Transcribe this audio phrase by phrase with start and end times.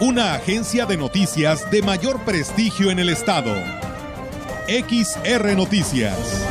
[0.00, 3.54] Una agencia de noticias de mayor prestigio en el estado.
[4.66, 6.44] XR Noticias.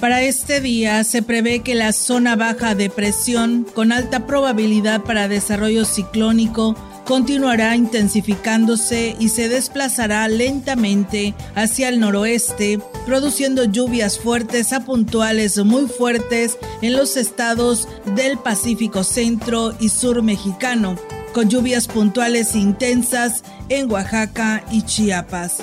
[0.00, 5.28] Para este día se prevé que la zona baja de presión, con alta probabilidad para
[5.28, 14.84] desarrollo ciclónico, continuará intensificándose y se desplazará lentamente hacia el noroeste, produciendo lluvias fuertes a
[14.84, 20.96] puntuales muy fuertes en los estados del Pacífico Centro y Sur mexicano,
[21.32, 25.58] con lluvias puntuales intensas en Oaxaca y Chiapas.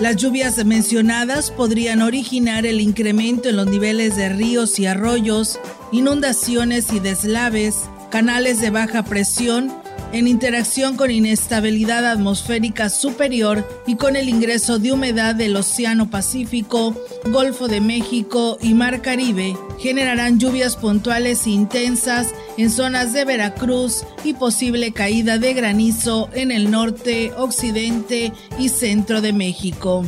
[0.00, 5.60] Las lluvias mencionadas podrían originar el incremento en los niveles de ríos y arroyos,
[5.92, 7.76] inundaciones y deslaves,
[8.10, 9.72] canales de baja presión
[10.12, 16.94] en interacción con inestabilidad atmosférica superior y con el ingreso de humedad del Océano Pacífico,
[17.24, 24.34] Golfo de México y Mar Caribe, generarán lluvias puntuales intensas en zonas de Veracruz y
[24.34, 30.04] posible caída de granizo en el norte, occidente y centro de México.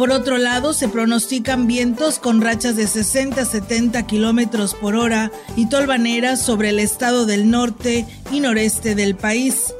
[0.00, 5.30] Por otro lado, se pronostican vientos con rachas de 60 a 70 kilómetros por hora
[5.56, 9.74] y tolvaneras sobre el estado del norte y noreste del país.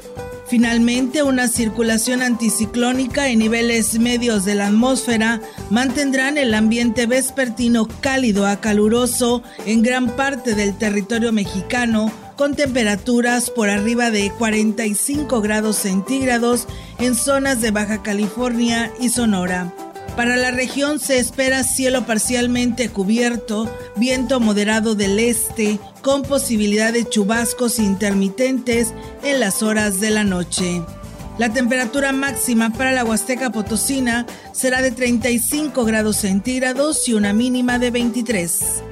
[0.46, 8.46] Finalmente, una circulación anticiclónica en niveles medios de la atmósfera mantendrán el ambiente vespertino cálido
[8.46, 15.76] a caluroso en gran parte del territorio mexicano, con temperaturas por arriba de 45 grados
[15.76, 16.66] centígrados
[16.98, 19.72] en zonas de Baja California y Sonora.
[20.16, 27.08] Para la región se espera cielo parcialmente cubierto, viento moderado del este, con posibilidad de
[27.08, 30.82] chubascos intermitentes en las horas de la noche.
[31.38, 37.78] La temperatura máxima para la Huasteca Potosina será de 35 grados centígrados y una mínima
[37.78, 38.82] de 23.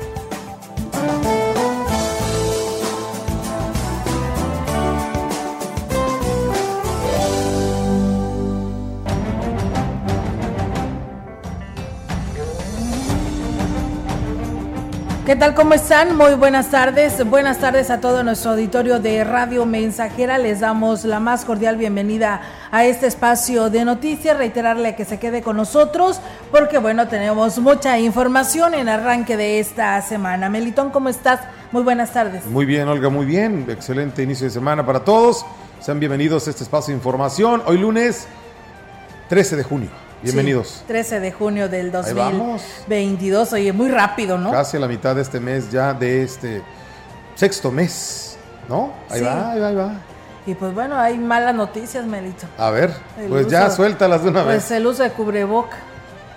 [15.29, 15.55] ¿Qué tal?
[15.55, 16.17] ¿Cómo están?
[16.17, 17.23] Muy buenas tardes.
[17.29, 20.39] Buenas tardes a todo nuestro auditorio de Radio Mensajera.
[20.39, 22.41] Les damos la más cordial bienvenida
[22.71, 24.39] a este espacio de noticias.
[24.39, 26.19] Reiterarle que se quede con nosotros
[26.51, 30.49] porque, bueno, tenemos mucha información en arranque de esta semana.
[30.49, 31.41] Melitón, ¿cómo estás?
[31.73, 32.47] Muy buenas tardes.
[32.47, 33.67] Muy bien, Olga, muy bien.
[33.69, 35.45] Excelente inicio de semana para todos.
[35.79, 37.63] Sean bienvenidos a este espacio de información.
[37.67, 38.27] Hoy lunes
[39.29, 40.08] 13 de junio.
[40.21, 40.83] Bienvenidos.
[40.89, 43.53] 13 de junio del 2022.
[43.53, 44.51] Oye, muy rápido, ¿no?
[44.51, 46.61] Casi a la mitad de este mes ya, de este
[47.37, 48.37] sexto mes,
[48.69, 48.93] ¿no?
[49.09, 49.93] Ahí va, ahí va, ahí va.
[50.45, 52.47] Y pues bueno, hay malas noticias, Melito.
[52.59, 52.93] A ver,
[53.29, 54.57] pues ya suéltalas de una vez.
[54.57, 55.77] Pues el uso de cubreboca.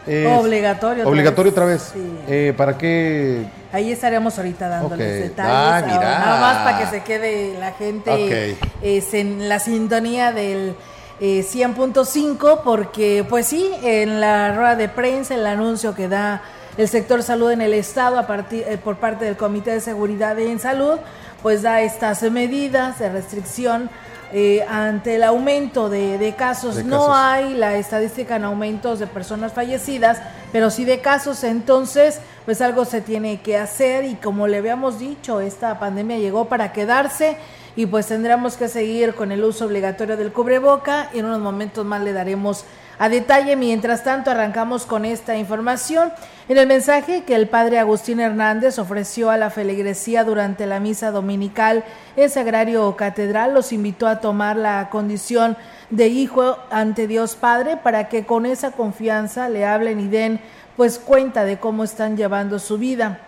[0.05, 1.07] obligatorio.
[1.07, 1.91] Obligatorio otra vez.
[2.27, 3.47] Eh, ¿Para qué?
[3.73, 5.55] Ahí estaremos ahorita dándoles detalles.
[5.55, 6.19] Ah, mira.
[6.19, 10.75] Nada más para que se quede la gente en la sintonía del
[11.21, 16.41] 100.5 eh, porque pues sí, en la rueda de prensa, el anuncio que da
[16.77, 20.39] el sector salud en el estado a partir, eh, por parte del Comité de Seguridad
[20.39, 20.97] en Salud,
[21.43, 23.89] pues da estas medidas de restricción
[24.33, 26.83] eh, ante el aumento de, casos.
[26.85, 30.21] No hay la estadística en aumentos de personas fallecidas,
[30.51, 34.97] pero sí de casos, entonces pues algo se tiene que hacer y como le habíamos
[34.97, 37.37] dicho, esta pandemia llegó para quedarse
[37.75, 41.85] y pues tendremos que seguir con el uso obligatorio del cubreboca y en unos momentos
[41.85, 42.65] más le daremos
[42.99, 43.55] a detalle.
[43.55, 46.11] Mientras tanto, arrancamos con esta información.
[46.49, 51.11] En el mensaje que el padre Agustín Hernández ofreció a la feligresía durante la misa
[51.11, 51.83] dominical
[52.15, 55.57] en Sagrario Catedral, los invitó a tomar la condición
[55.89, 60.39] de hijo ante Dios Padre para que con esa confianza le hablen y den
[60.77, 63.19] pues cuenta de cómo están llevando su vida.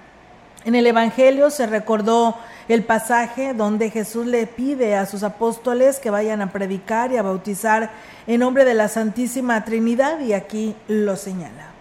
[0.65, 2.37] En el Evangelio se recordó
[2.67, 7.21] el pasaje donde Jesús le pide a sus apóstoles que vayan a predicar y a
[7.21, 7.91] bautizar
[8.27, 11.72] en nombre de la Santísima Trinidad y aquí lo señala.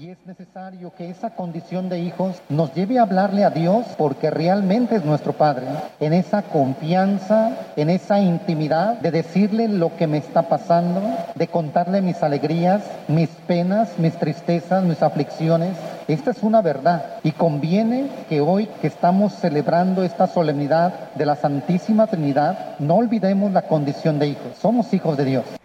[0.00, 4.30] Y es necesario que esa condición de hijos nos lleve a hablarle a Dios porque
[4.30, 5.66] realmente es nuestro Padre.
[6.00, 11.02] En esa confianza, en esa intimidad de decirle lo que me está pasando,
[11.34, 15.76] de contarle mis alegrías, mis penas, mis tristezas, mis aflicciones.
[16.08, 21.36] Esta es una verdad y conviene que hoy que estamos celebrando esta solemnidad de la
[21.36, 24.56] Santísima Trinidad, no olvidemos la condición de hijos.
[24.58, 25.59] Somos hijos de Dios.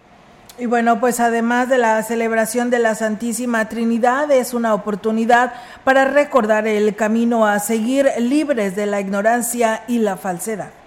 [0.58, 5.54] Y bueno, pues además de la celebración de la Santísima Trinidad, es una oportunidad
[5.84, 10.85] para recordar el camino a seguir libres de la ignorancia y la falsedad.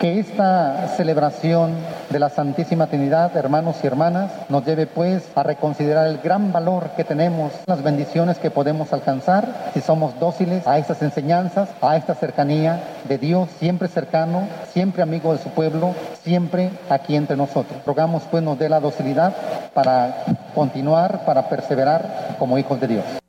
[0.00, 1.74] Que esta celebración
[2.08, 6.92] de la Santísima Trinidad, hermanos y hermanas, nos lleve pues a reconsiderar el gran valor
[6.96, 12.14] que tenemos, las bendiciones que podemos alcanzar si somos dóciles a estas enseñanzas, a esta
[12.14, 17.82] cercanía de Dios, siempre cercano, siempre amigo de su pueblo, siempre aquí entre nosotros.
[17.84, 19.34] Rogamos pues nos dé la docilidad
[19.74, 20.24] para
[20.54, 23.19] continuar, para perseverar como hijos de Dios.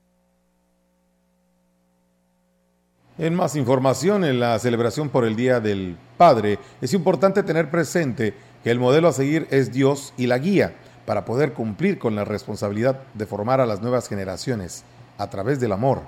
[3.22, 8.34] En más información, en la celebración por el Día del Padre, es importante tener presente
[8.64, 10.74] que el modelo a seguir es Dios y la guía
[11.06, 14.86] para poder cumplir con la responsabilidad de formar a las nuevas generaciones
[15.20, 16.02] a través del amor.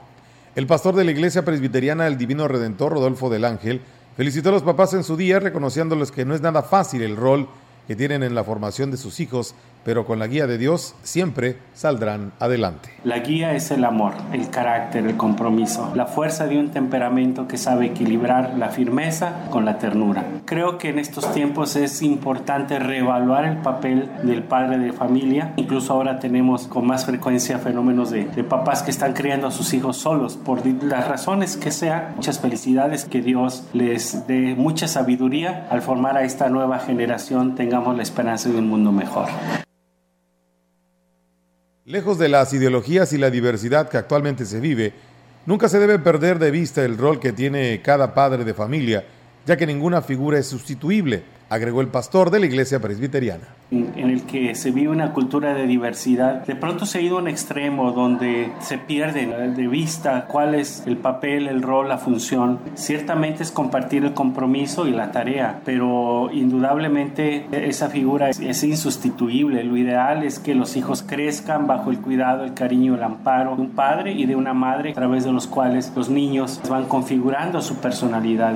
[0.56, 3.82] El pastor de la Iglesia Presbiteriana del Divino Redentor, Rodolfo del Ángel,
[4.18, 7.48] felicitó a los papás en su día, reconociéndoles que no es nada fácil el rol
[7.88, 11.58] que tienen en la formación de sus hijos pero con la guía de Dios siempre
[11.74, 12.90] saldrán adelante.
[13.04, 17.58] La guía es el amor, el carácter, el compromiso, la fuerza de un temperamento que
[17.58, 20.26] sabe equilibrar la firmeza con la ternura.
[20.46, 25.54] Creo que en estos tiempos es importante reevaluar el papel del padre de familia.
[25.58, 29.74] Incluso ahora tenemos con más frecuencia fenómenos de, de papás que están criando a sus
[29.74, 32.14] hijos solos por las razones que sean.
[32.16, 37.96] Muchas felicidades, que Dios les dé mucha sabiduría al formar a esta nueva generación, tengamos
[37.96, 39.28] la esperanza de un mundo mejor.
[41.86, 44.94] Lejos de las ideologías y la diversidad que actualmente se vive,
[45.46, 49.04] nunca se debe perder de vista el rol que tiene cada padre de familia,
[49.46, 53.44] ya que ninguna figura es sustituible agregó el pastor de la iglesia presbiteriana.
[53.70, 57.22] En el que se vive una cultura de diversidad, de pronto se ha ido a
[57.22, 62.60] un extremo donde se pierde de vista cuál es el papel, el rol, la función.
[62.76, 69.64] Ciertamente es compartir el compromiso y la tarea, pero indudablemente esa figura es, insustituible.
[69.64, 73.62] Lo ideal es que los hijos crezcan bajo el cuidado, el cariño, el amparo de
[73.62, 77.62] un padre y de una madre, a través de los cuales los niños van configurando
[77.62, 78.56] su personalidad.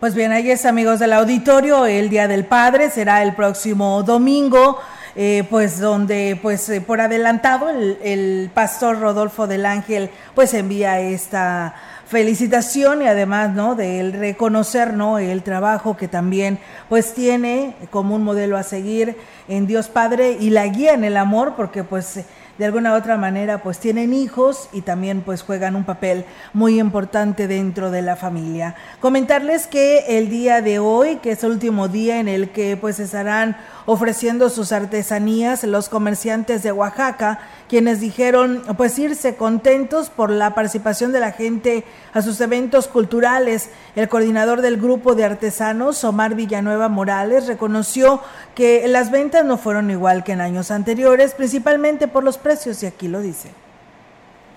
[0.00, 4.78] Pues bien, ahí es amigos del auditorio, el Día del Padre será el próximo domingo.
[5.16, 11.74] Eh, pues donde pues eh, por adelantado el, pastor Rodolfo del Ángel pues envía esta
[12.06, 18.14] felicitación y además no de el reconocer no el trabajo que también pues tiene como
[18.14, 19.16] un modelo a seguir
[19.48, 22.20] en Dios Padre y la guía en el amor porque pues
[22.58, 26.80] de alguna u otra manera pues tienen hijos y también pues juegan un papel muy
[26.80, 28.74] importante dentro de la familia.
[29.00, 32.98] Comentarles que el día de hoy, que es el último día en el que pues
[32.98, 33.56] estarán
[33.86, 37.38] ofreciendo sus artesanías los comerciantes de Oaxaca,
[37.68, 43.70] quienes dijeron pues irse contentos por la participación de la gente a sus eventos culturales.
[43.94, 48.20] El coordinador del grupo de artesanos, Omar Villanueva Morales, reconoció
[48.54, 52.47] que las ventas no fueron igual que en años anteriores, principalmente por los precios,
[52.82, 53.50] y aquí lo dice.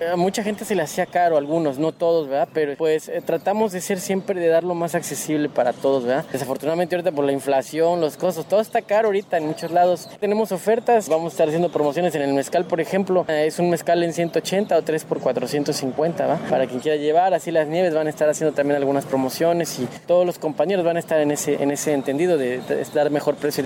[0.09, 2.47] A mucha gente se le hacía caro, algunos, no todos, ¿verdad?
[2.53, 6.25] Pero pues eh, tratamos de ser siempre de dar lo más accesible para todos, ¿verdad?
[6.31, 10.09] Desafortunadamente ahorita por la inflación, los costos, todo está caro ahorita en muchos lados.
[10.19, 13.25] Tenemos ofertas, vamos a estar haciendo promociones en el mezcal, por ejemplo.
[13.27, 16.37] Eh, es un mezcal en 180 o 3 por 450, ¿va?
[16.49, 19.87] Para quien quiera llevar, así las nieves van a estar haciendo también algunas promociones y
[20.07, 22.61] todos los compañeros van a estar en ese, en ese entendido de
[22.95, 23.65] dar mejor precio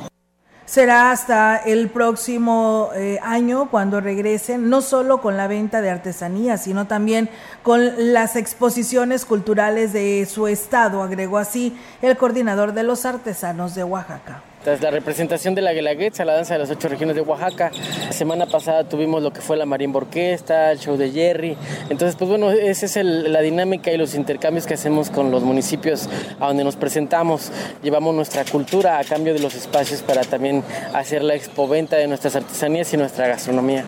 [0.65, 6.63] será hasta el próximo eh, año cuando regresen, no solo con la venta de artesanías,
[6.63, 7.29] sino también
[7.63, 13.83] con las exposiciones culturales de su estado, agregó así el coordinador de los artesanos de
[13.83, 14.41] Oaxaca.
[14.65, 17.71] La representación de la Guelaguetza, la danza de las ocho regiones de Oaxaca.
[18.03, 21.55] La semana pasada tuvimos lo que fue la marimba orquesta, el show de Jerry.
[21.89, 26.09] Entonces, pues bueno, esa es la dinámica y los intercambios que hacemos con los municipios
[26.39, 27.51] a donde nos presentamos.
[27.83, 30.63] Llevamos nuestra cultura a cambio de los espacios para también
[30.95, 33.85] hacer la expoventa de nuestras artesanías y nuestra gastronomía.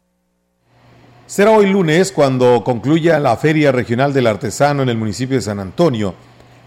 [1.25, 5.59] Será hoy lunes cuando concluya la Feria Regional del Artesano en el municipio de San
[5.59, 6.13] Antonio,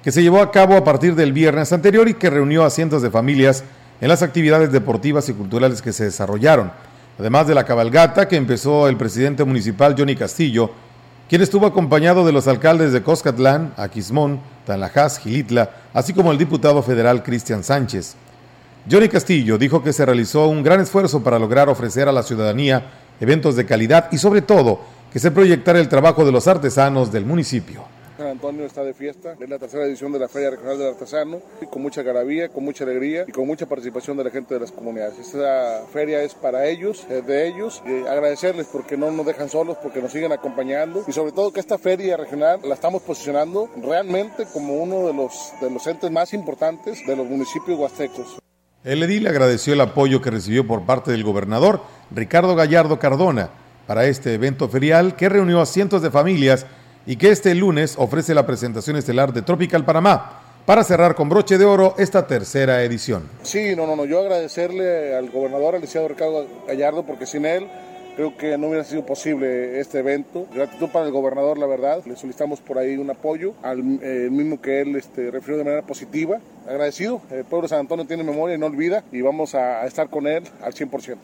[0.03, 3.03] que se llevó a cabo a partir del viernes anterior y que reunió a cientos
[3.03, 3.63] de familias
[4.01, 6.73] en las actividades deportivas y culturales que se desarrollaron,
[7.19, 10.71] además de la cabalgata que empezó el presidente municipal Johnny Castillo,
[11.29, 16.83] quien estuvo acompañado de los alcaldes de Coscatlán, Aquismón, Tanlajas, Gilitla, así como el diputado
[16.83, 18.17] federal Cristian Sánchez.
[18.91, 22.91] Johnny Castillo dijo que se realizó un gran esfuerzo para lograr ofrecer a la ciudadanía
[23.21, 24.81] eventos de calidad y sobre todo
[25.13, 27.85] que se proyectara el trabajo de los artesanos del municipio.
[28.21, 31.41] San Antonio está de fiesta, es la tercera edición de la Feria Regional del Artesano,
[31.63, 34.61] y con mucha garabía, con mucha alegría y con mucha participación de la gente de
[34.61, 35.19] las comunidades.
[35.19, 39.79] Esta feria es para ellos, es de ellos, y agradecerles porque no nos dejan solos,
[39.83, 44.45] porque nos siguen acompañando y sobre todo que esta feria regional la estamos posicionando realmente
[44.53, 48.39] como uno de los, de los entes más importantes de los municipios huastecos.
[48.85, 53.49] El edil agradeció el apoyo que recibió por parte del gobernador Ricardo Gallardo Cardona
[53.87, 56.67] para este evento ferial que reunió a cientos de familias
[57.07, 61.59] y que este lunes ofrece la presentación estelar de Tropical Panamá para cerrar con broche
[61.59, 63.25] de oro esta tercera edición.
[63.43, 67.67] Sí, no, no, no, yo agradecerle al gobernador, al licenciado Ricardo Gallardo, porque sin él
[68.17, 70.47] creo que no hubiera sido posible este evento.
[70.55, 72.03] Gratitud para el gobernador, la verdad.
[72.05, 75.83] Le solicitamos por ahí un apoyo, al eh, mismo que él este, refirió de manera
[75.83, 76.39] positiva.
[76.69, 79.87] Agradecido, el pueblo de San Antonio tiene memoria y no olvida y vamos a, a
[79.87, 81.17] estar con él al 100%.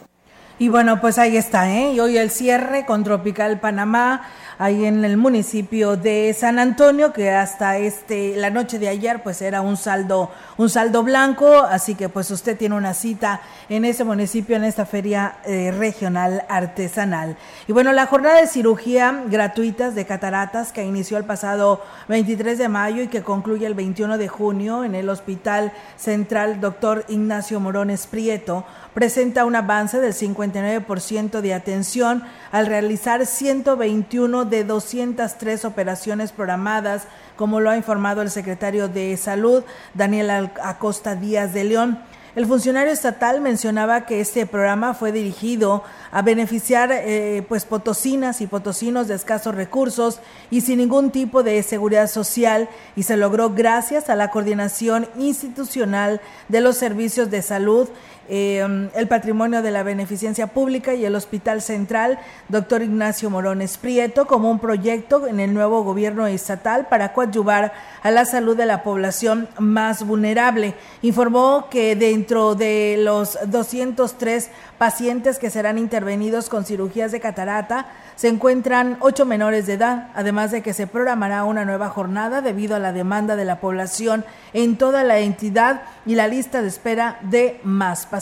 [0.59, 1.93] Y bueno, pues ahí está, ¿eh?
[1.93, 4.27] Y hoy el cierre con Tropical Panamá,
[4.59, 9.43] ahí en el municipio de San Antonio, que hasta este, la noche de ayer, pues
[9.43, 14.05] era un saldo, un saldo blanco, así que pues usted tiene una cita en ese
[14.05, 17.37] municipio, en esta feria eh, regional artesanal.
[17.69, 22.69] Y bueno, la jornada de cirugía gratuitas de cataratas que inició el pasado 23 de
[22.69, 28.07] mayo y que concluye el 21 de junio en el Hospital Central Doctor Ignacio Morones
[28.07, 28.65] Prieto,
[28.97, 37.61] presenta un avance del 59% de atención al realizar 121 de 203 operaciones programadas, como
[37.61, 41.99] lo ha informado el secretario de Salud, Daniel Acosta Díaz de León.
[42.37, 48.47] El funcionario estatal mencionaba que este programa fue dirigido a beneficiar eh, pues potosinas y
[48.47, 54.11] potosinos de escasos recursos y sin ningún tipo de seguridad social y se logró gracias
[54.11, 57.89] a la coordinación institucional de los servicios de salud
[58.29, 62.19] eh, el patrimonio de la beneficencia pública y el Hospital Central,
[62.49, 68.11] doctor Ignacio Morones Prieto, como un proyecto en el nuevo gobierno estatal para coadyuvar a
[68.11, 70.75] la salud de la población más vulnerable.
[71.03, 78.29] Informó que dentro de los 203 pacientes que serán intervenidos con cirugías de catarata, se
[78.29, 82.79] encuentran ocho menores de edad, además de que se programará una nueva jornada debido a
[82.79, 87.61] la demanda de la población en toda la entidad y la lista de espera de
[87.63, 88.16] más pacientes.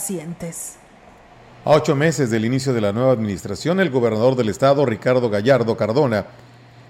[1.63, 5.77] A ocho meses del inicio de la nueva administración, el gobernador del estado, Ricardo Gallardo
[5.77, 6.25] Cardona,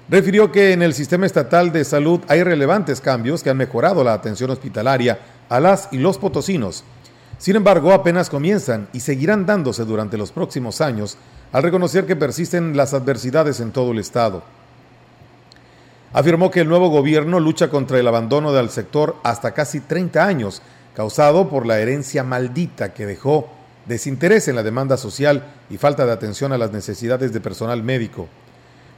[0.09, 4.13] refirió que en el sistema estatal de salud hay relevantes cambios que han mejorado la
[4.13, 5.19] atención hospitalaria
[5.49, 6.83] a las y los potosinos.
[7.37, 11.17] Sin embargo, apenas comienzan y seguirán dándose durante los próximos años
[11.51, 14.43] al reconocer que persisten las adversidades en todo el Estado.
[16.13, 20.61] Afirmó que el nuevo gobierno lucha contra el abandono del sector hasta casi 30 años,
[20.95, 23.49] causado por la herencia maldita que dejó
[23.85, 28.27] desinterés en la demanda social y falta de atención a las necesidades de personal médico.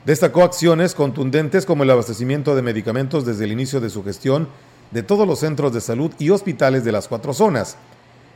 [0.06, 4.48] Destacó acciones contundentes como el abastecimiento de medicamentos desde el inicio de su gestión
[4.92, 7.76] de todos los centros de salud y hospitales de las cuatro zonas,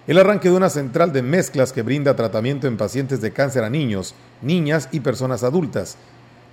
[0.08, 3.70] el arranque de una central de mezclas que brinda tratamiento en pacientes de cáncer a
[3.70, 5.96] niños, niñas y personas adultas,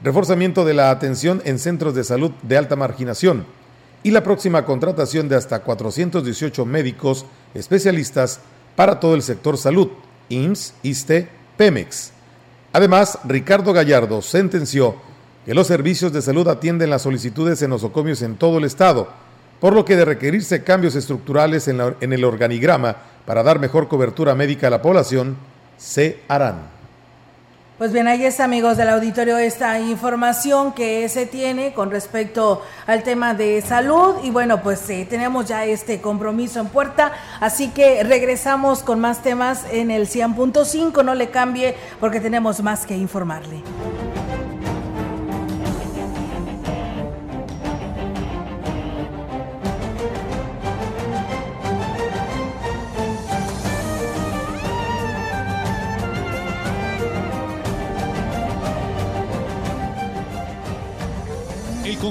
[0.05, 3.45] reforzamiento de la atención en centros de salud de alta marginación
[4.03, 8.41] y la próxima contratación de hasta 418 médicos especialistas
[8.77, 9.89] para todo el sector salud,
[10.29, 12.13] IMSS, ISTE, PEMEX.
[12.73, 14.95] Además, Ricardo Gallardo sentenció
[15.45, 19.09] que los servicios de salud atienden las solicitudes en nosocomios en todo el estado,
[19.61, 24.35] por lo que de requerirse cambios estructurales en, en el organigrama para dar mejor cobertura
[24.35, 25.37] médica a la población,
[25.77, 26.78] se harán.
[27.79, 33.05] Pues bien, ahí está, amigos del auditorio, esta información que se tiene con respecto al
[33.05, 34.17] tema de salud.
[34.25, 37.13] Y bueno, pues eh, tenemos ya este compromiso en puerta.
[37.39, 41.05] Así que regresamos con más temas en el 100.5.
[41.05, 43.63] No le cambie porque tenemos más que informarle.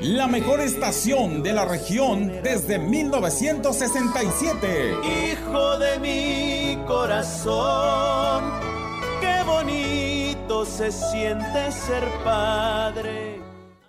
[0.00, 4.96] la mejor estación de la región desde 1967.
[5.32, 8.44] Hijo de mi corazón,
[9.20, 13.43] qué bonito se siente ser padre.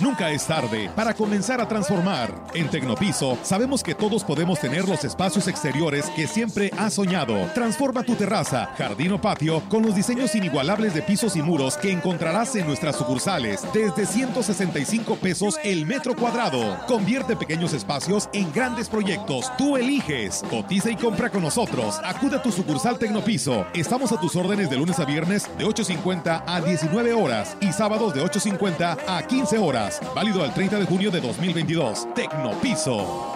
[0.00, 2.48] Nunca es tarde para comenzar a transformar.
[2.54, 7.46] En Tecnopiso sabemos que todos podemos tener los espacios exteriores que siempre has soñado.
[7.54, 11.92] Transforma tu terraza, jardín o patio con los diseños inigualables de pisos y muros que
[11.92, 16.76] encontrarás en nuestras sucursales desde 165 pesos el metro cuadrado.
[16.86, 19.52] Convierte pequeños espacios en grandes proyectos.
[19.56, 20.42] Tú eliges.
[20.50, 22.00] Cotiza y compra con nosotros.
[22.04, 23.66] Acude a tu sucursal Tecnopiso.
[23.74, 28.12] Estamos a tus órdenes de lunes a viernes de 8.50 a 19 horas y sábados
[28.12, 30.00] de 8.50 a 15 horas.
[30.14, 32.14] Válido al 30 de junio de 2022.
[32.14, 33.34] Tecnopiso.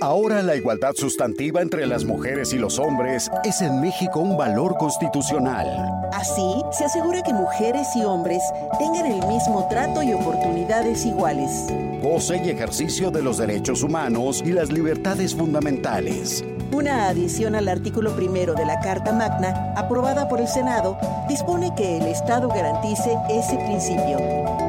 [0.00, 4.76] Ahora la igualdad sustantiva entre las mujeres y los hombres es en México un valor
[4.76, 5.68] constitucional.
[6.12, 8.42] Así, se asegura que mujeres y hombres
[8.78, 11.66] tengan el mismo trato y oportunidades iguales.
[12.02, 16.44] Goce y ejercicio de los derechos humanos y las libertades fundamentales.
[16.72, 21.98] Una adición al artículo primero de la Carta Magna, aprobada por el Senado, dispone que
[21.98, 24.61] el Estado garantice ese principio.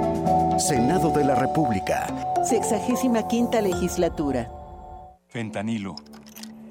[0.60, 2.08] Senado de la República.
[2.44, 4.50] Sexagésima quinta legislatura.
[5.28, 5.96] Fentanilo,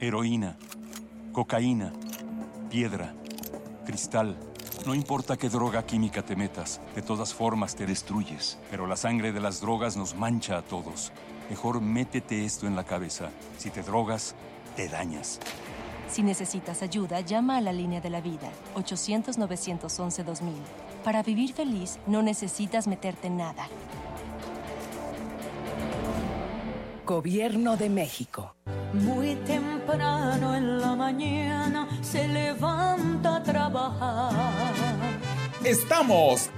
[0.01, 0.57] heroína,
[1.33, 1.93] cocaína,
[2.71, 3.12] piedra,
[3.85, 4.37] cristal.
[4.87, 8.59] No importa qué droga química te metas, de todas formas te destruyes.
[8.71, 11.12] Pero la sangre de las drogas nos mancha a todos.
[11.51, 13.31] Mejor métete esto en la cabeza.
[13.59, 14.35] Si te drogas,
[14.77, 15.41] te dañas.
[16.09, 20.53] Si necesitas ayuda, llama a la línea de la vida, 800-911-2000.
[21.05, 23.67] Para vivir feliz, no necesitas meterte en nada.
[27.05, 28.55] Gobierno de México.
[28.93, 34.33] Muy temprano en la mañana se levanta a trabajar.
[35.65, 36.51] Estamos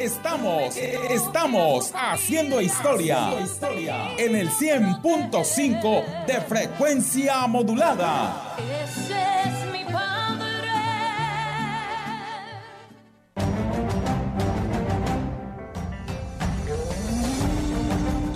[0.00, 3.32] Estamos, estamos haciendo historia
[4.16, 8.56] en el 100.5 de frecuencia modulada.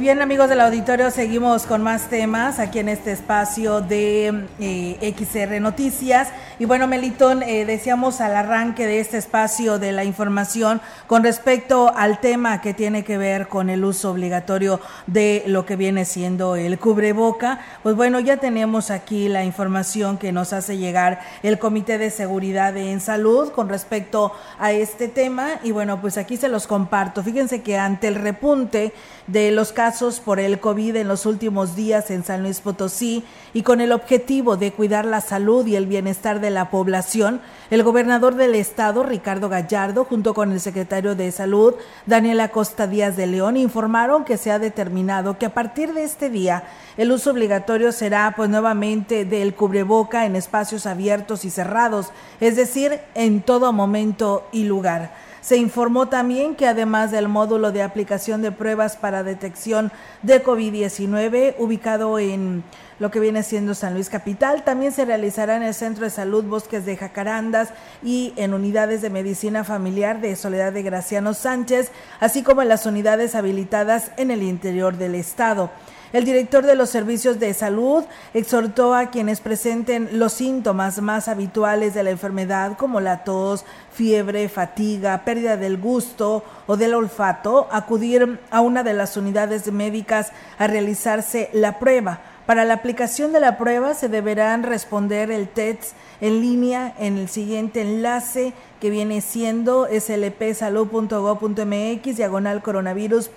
[0.00, 5.60] Bien amigos del auditorio, seguimos con más temas aquí en este espacio de eh, XR
[5.60, 6.28] Noticias.
[6.58, 11.92] Y bueno, Melitón, eh, decíamos al arranque de este espacio de la información con respecto
[11.94, 16.56] al tema que tiene que ver con el uso obligatorio de lo que viene siendo
[16.56, 17.60] el cubreboca.
[17.82, 22.74] Pues bueno, ya tenemos aquí la información que nos hace llegar el Comité de Seguridad
[22.74, 25.60] en Salud con respecto a este tema.
[25.62, 27.22] Y bueno, pues aquí se los comparto.
[27.22, 28.94] Fíjense que ante el repunte
[29.32, 33.62] de los casos por el COVID en los últimos días en San Luis Potosí y
[33.62, 37.40] con el objetivo de cuidar la salud y el bienestar de la población,
[37.70, 41.74] el gobernador del estado, Ricardo Gallardo, junto con el secretario de Salud,
[42.06, 46.28] Daniela Costa Díaz de León, informaron que se ha determinado que a partir de este
[46.28, 46.64] día
[46.96, 53.00] el uso obligatorio será pues nuevamente del cubreboca en espacios abiertos y cerrados, es decir,
[53.14, 55.29] en todo momento y lugar.
[55.40, 59.90] Se informó también que además del módulo de aplicación de pruebas para detección
[60.22, 62.62] de COVID-19 ubicado en
[62.98, 66.44] lo que viene siendo San Luis Capital, también se realizará en el Centro de Salud
[66.44, 67.70] Bosques de Jacarandas
[68.02, 72.84] y en unidades de medicina familiar de Soledad de Graciano Sánchez, así como en las
[72.84, 75.70] unidades habilitadas en el interior del estado.
[76.12, 78.02] El director de los servicios de salud
[78.34, 84.48] exhortó a quienes presenten los síntomas más habituales de la enfermedad como la tos, fiebre,
[84.48, 90.66] fatiga, pérdida del gusto o del olfato, acudir a una de las unidades médicas a
[90.66, 92.22] realizarse la prueba.
[92.44, 97.28] Para la aplicación de la prueba se deberán responder el test en línea en el
[97.28, 103.30] siguiente enlace que viene siendo slpsalud.gov.mx diagonal coronavirus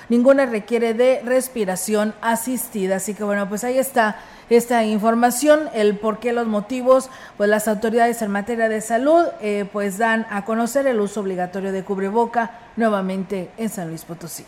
[0.08, 2.96] ninguna requiere de respiración asistida.
[2.96, 4.16] Así que bueno, pues ahí está
[4.48, 9.68] esta información, el por qué, los motivos, pues las autoridades en materia de salud eh,
[9.72, 14.44] pues dan a conocer el uso obligatorio de cubreboca nuevamente en San Luis Potosí.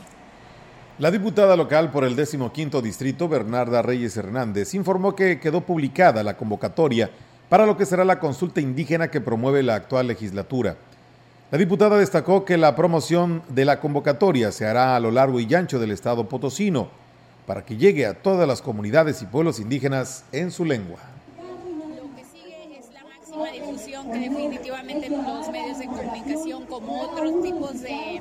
[0.99, 6.37] La diputada local por el 15 distrito, Bernarda Reyes Hernández, informó que quedó publicada la
[6.37, 7.11] convocatoria
[7.49, 10.77] para lo que será la consulta indígena que promueve la actual legislatura.
[11.51, 15.55] La diputada destacó que la promoción de la convocatoria se hará a lo largo y
[15.55, 16.89] ancho del estado potosino
[17.47, 20.99] para que llegue a todas las comunidades y pueblos indígenas en su lengua
[23.47, 28.21] difusión que definitivamente los medios de comunicación como otros tipos de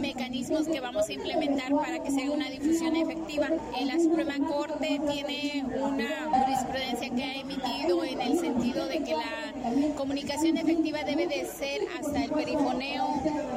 [0.00, 3.48] mecanismos que vamos a implementar para que sea una difusión efectiva.
[3.84, 9.94] La Suprema Corte tiene una jurisprudencia que ha emitido en el sentido de que la
[9.96, 13.06] comunicación efectiva debe de ser hasta el perifoneo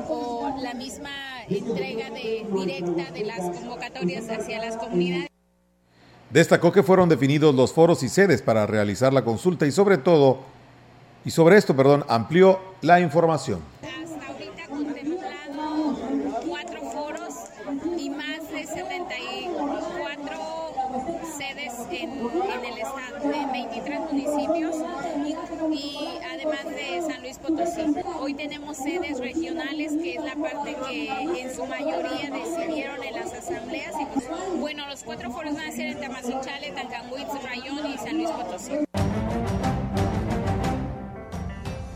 [0.09, 1.09] o la misma
[1.47, 5.29] entrega de, directa de las convocatorias hacia las comunidades.
[6.29, 10.41] Destacó que fueron definidos los foros y sedes para realizar la consulta y sobre todo
[11.25, 13.59] y sobre esto, perdón, amplió la información.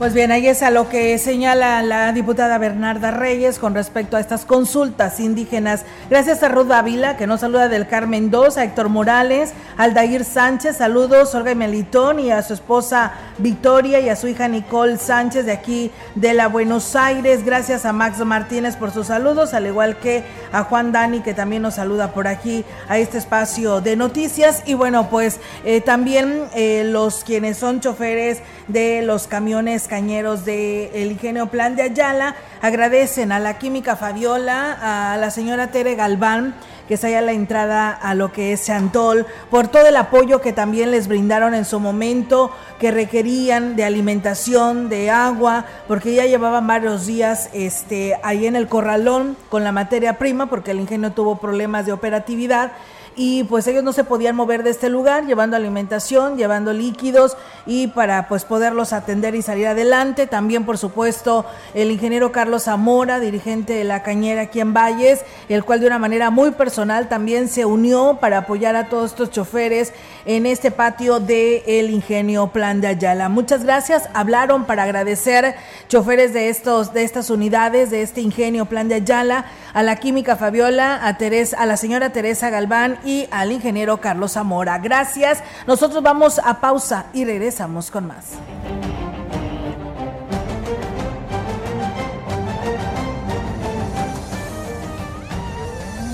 [0.04, 4.20] Pues bien, ahí es a lo que señala la diputada Bernarda Reyes con respecto a
[4.20, 5.86] estas consultas indígenas.
[6.10, 10.76] Gracias a Ruth Ávila, que nos saluda del Carmen 2, a Héctor Morales, Aldair Sánchez,
[10.76, 15.54] saludos, Olga Melitón y a su esposa Victoria y a su hija Nicole Sánchez de
[15.54, 17.46] aquí de la Buenos Aires.
[17.46, 21.62] Gracias a Max Martínez por sus saludos, al igual que a Juan Dani, que también
[21.62, 24.64] nos saluda por aquí a este espacio de noticias.
[24.66, 30.90] Y bueno, pues eh, también eh, los quienes son choferes de los camiones cañeros del
[30.96, 32.34] el ingenio Plan de Ayala.
[32.64, 36.56] Agradecen a la química Fabiola, a la señora Tere Galván,
[36.88, 40.52] que es allá la entrada a lo que es Chantol, por todo el apoyo que
[40.52, 46.66] también les brindaron en su momento, que requerían de alimentación, de agua, porque ya llevaban
[46.66, 51.38] varios días este, ahí en el corralón con la materia prima, porque el ingenio tuvo
[51.38, 52.72] problemas de operatividad
[53.16, 57.88] y pues ellos no se podían mover de este lugar llevando alimentación, llevando líquidos y
[57.88, 60.28] para pues poderlos atender y salir adelante.
[60.28, 65.64] También por supuesto el ingeniero Carlos Zamora, dirigente de la cañera aquí en Valles, el
[65.64, 69.94] cual de una manera muy personal también se unió para apoyar a todos estos choferes
[70.26, 73.30] en este patio del el ingenio Plan de Ayala.
[73.30, 74.10] Muchas gracias.
[74.14, 75.56] Hablaron para agradecer
[75.88, 80.36] choferes de estos de estas unidades de este ingenio Plan de Ayala, a la química
[80.36, 84.78] Fabiola, a Teresa, a la señora Teresa Galván y al ingeniero Carlos Zamora.
[84.80, 85.44] Gracias.
[85.68, 88.38] Nosotros vamos a pausa y regresamos con más.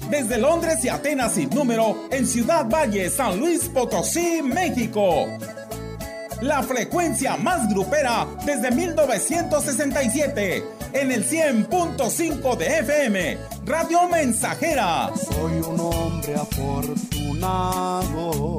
[0.08, 5.26] Desde Londres y Atenas sin número, en Ciudad Valle, San Luis Potosí, México.
[6.40, 10.64] la frecuencia más grupera desde 1967,
[11.00, 15.12] en el 100.5 de FM, Radio Mensajera.
[15.14, 18.58] Soy un hombre afortunado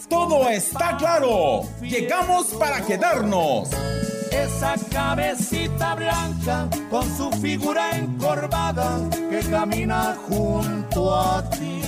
[0.08, 1.62] Todo está claro.
[1.82, 3.70] Llegamos para quedarnos.
[4.30, 11.82] Esa cabecita blanca con su figura encorvada que camina junto a ti.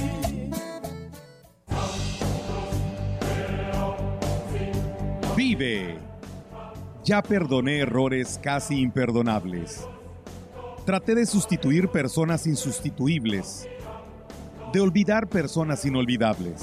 [5.37, 5.99] Vive.
[7.05, 9.87] Ya perdoné errores casi imperdonables.
[10.85, 13.69] Traté de sustituir personas insustituibles.
[14.73, 16.62] De olvidar personas inolvidables.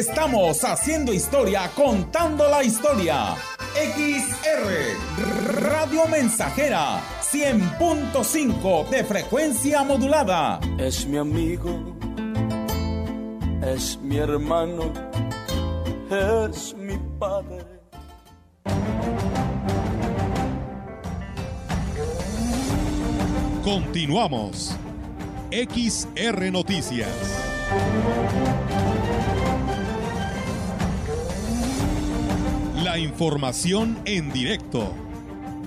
[0.00, 3.36] Estamos haciendo historia, contando la historia.
[3.74, 10.58] XR Radio Mensajera 100.5 de frecuencia modulada.
[10.78, 11.98] Es mi amigo,
[13.62, 14.90] es mi hermano,
[16.10, 17.66] es mi padre.
[23.62, 24.74] Continuamos.
[25.50, 27.10] XR Noticias.
[32.90, 34.92] La información en directo.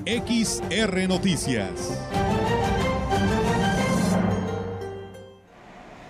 [0.06, 1.72] XR Noticias.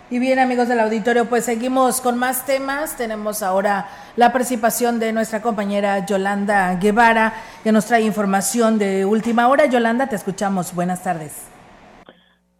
[0.09, 2.97] Y bien, amigos del auditorio, pues seguimos con más temas.
[2.97, 9.49] Tenemos ahora la participación de nuestra compañera Yolanda Guevara, que nos trae información de última
[9.49, 9.67] hora.
[9.67, 10.73] Yolanda, te escuchamos.
[10.73, 11.52] Buenas tardes.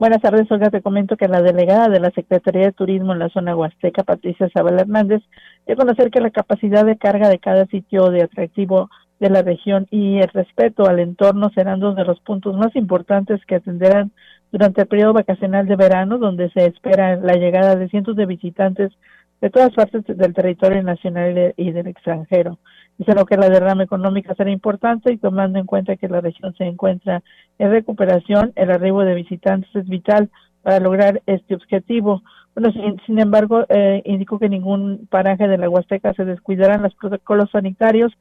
[0.04, 0.70] Buenas tardes, Olga.
[0.70, 4.50] Te comento que la delegada de la Secretaría de Turismo en la zona huasteca, Patricia
[4.54, 5.24] Zabal Hernández,
[5.66, 8.89] dio conocer que la capacidad de carga de cada sitio de atractivo
[9.22, 13.39] de la región y el respeto al entorno serán dos de los puntos más importantes
[13.46, 14.12] que atenderán
[14.52, 18.92] durante el periodo vacacional de verano, donde se espera la llegada de cientos de visitantes
[19.39, 22.60] de todas partes del territorio nacional y del extranjero.
[22.98, 26.54] Dice lo que la derrama económica será importante y tomando en cuenta que la región
[26.56, 27.24] se encuentra
[27.60, 30.30] en recuperación, el arribo de visitantes es vital
[30.62, 32.24] para lograr este objetivo.
[32.56, 32.72] Bueno,
[33.06, 38.12] sin, embargo, eh, indicó que ningún paraje de la Huasteca se descuidarán los protocolos sanitarios.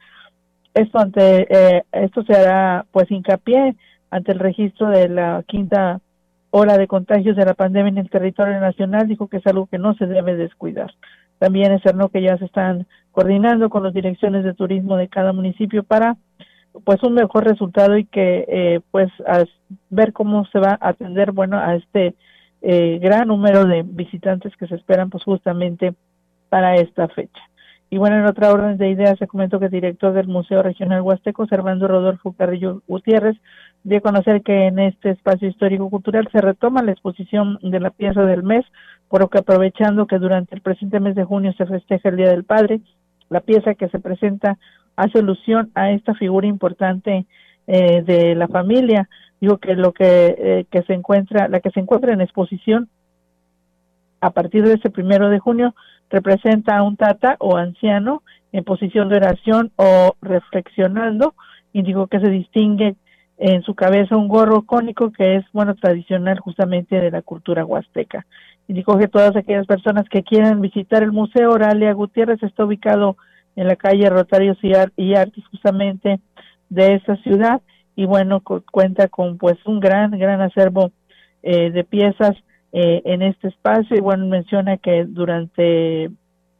[0.75, 3.77] Esto ante eh, esto se hará pues hincapié
[4.11, 6.01] ante el registro de la quinta
[6.51, 9.79] ola de contagios de la pandemia en el territorio nacional, dijo que es algo que
[9.79, 10.93] no se debe descuidar.
[11.39, 15.83] También externó que ya se están coordinando con las direcciones de turismo de cada municipio
[15.83, 16.17] para
[16.85, 19.11] pues un mejor resultado y que eh, pues
[19.91, 22.15] ver cómo se va a atender bueno a este
[22.63, 25.95] eh, gran número de visitantes que se esperan pues justamente
[26.49, 27.41] para esta fecha.
[27.91, 31.03] Y bueno, en otra orden de ideas se comentó que el director del Museo Regional
[31.03, 33.37] Huasteco, Servando Rodolfo Carrillo Gutiérrez,
[33.85, 37.91] dio a conocer que en este espacio histórico cultural se retoma la exposición de la
[37.91, 38.65] pieza del mes,
[39.09, 42.31] por lo que aprovechando que durante el presente mes de junio se festeja el Día
[42.31, 42.81] del Padre,
[43.29, 44.57] la pieza que se presenta
[44.97, 47.27] hace alusión a esta figura importante
[47.67, 49.09] eh, de la familia.
[49.41, 52.89] Digo que lo que, eh, que se encuentra, la que se encuentra en exposición
[54.21, 55.75] a partir de ese primero de junio
[56.09, 61.35] representa a un tata o anciano en posición de oración o reflexionando,
[61.73, 62.97] digo que se distingue
[63.39, 68.27] en su cabeza un gorro cónico que es, bueno, tradicional justamente de la cultura huasteca.
[68.69, 73.17] Indicó que todas aquellas personas que quieran visitar el Museo Oralia Gutiérrez está ubicado
[73.57, 76.21] la calle Rotarios y, Artes justamente
[76.69, 77.61] de esa ciudad.
[77.95, 80.93] Y bueno, cuenta con pues un gran, gran acervo
[81.43, 82.37] eh, de piezas
[82.73, 83.97] eh, en este espacio.
[83.97, 86.11] Y bueno, menciona que durante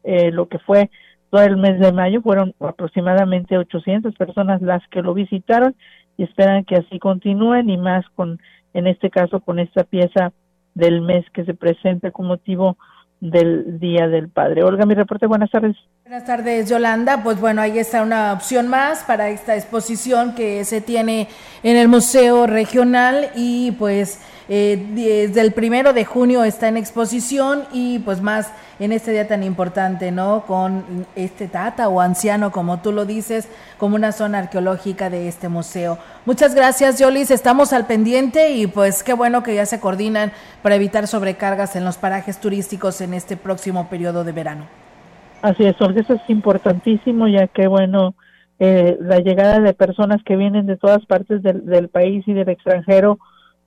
[0.05, 0.91] eh, lo que fue
[1.31, 5.75] todo el mes de mayo fueron aproximadamente 800 personas las que lo visitaron
[6.19, 8.39] y esperan que así continúen y más con,
[8.75, 10.33] en este caso, con esta pieza
[10.75, 12.77] del mes que se presenta con motivo
[13.23, 14.65] del Día del Padre.
[14.65, 15.77] Olga, mi reporte, buenas tardes.
[16.03, 17.23] Buenas tardes, Yolanda.
[17.23, 21.29] Pues bueno, ahí está una opción más para esta exposición que se tiene
[21.63, 27.65] en el Museo Regional y pues eh, desde el primero de junio está en exposición
[27.73, 30.43] y pues más en este día tan importante, ¿no?
[30.47, 35.49] Con este tata o anciano, como tú lo dices, como una zona arqueológica de este
[35.49, 35.99] museo.
[36.27, 37.31] Muchas gracias, Yolis.
[37.31, 41.85] Estamos al pendiente y pues qué bueno que ya se coordinan para evitar sobrecargas en
[41.85, 44.67] los parajes turísticos en este próximo periodo de verano.
[45.43, 48.15] Así es, porque eso es importantísimo, ya que bueno,
[48.59, 53.19] eh, la llegada de personas que vienen de todas partes del país y del extranjero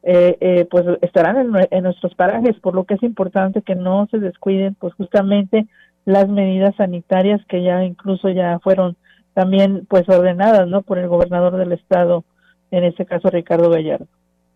[0.08, 4.20] eh, eh, pues estarán en, nuestros parajes, por lo que es importante que no se
[4.20, 5.65] descuiden pues justamente
[6.06, 8.96] las medidas sanitarias que ya incluso ya fueron
[9.34, 12.24] también pues ordenadas no por el gobernador del estado
[12.70, 14.06] en este caso Ricardo Gallardo.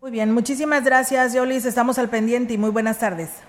[0.00, 3.42] Muy bien, muchísimas gracias Yolis, estamos al pendiente y muy buenas tardes.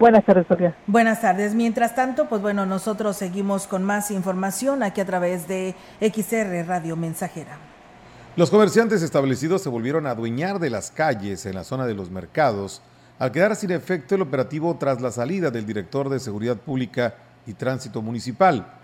[0.00, 0.76] Buenas tardes, Sofía.
[0.86, 1.54] Buenas tardes.
[1.56, 6.94] Mientras tanto, pues bueno, nosotros seguimos con más información aquí a través de XR Radio
[6.94, 7.58] Mensajera.
[8.38, 12.08] Los comerciantes establecidos se volvieron a adueñar de las calles en la zona de los
[12.08, 12.82] mercados
[13.18, 17.16] al quedar sin efecto el operativo tras la salida del director de Seguridad Pública
[17.48, 18.74] y Tránsito Municipal.